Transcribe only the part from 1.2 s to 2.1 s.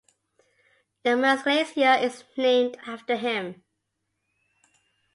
Glacier